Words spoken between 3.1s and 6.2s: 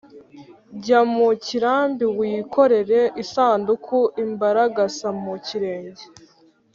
isanduku-imbaragasa mu kirenge.